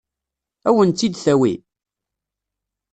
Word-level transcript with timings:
Ad 0.67 0.73
wen-tt-id-tawi? 0.75 1.53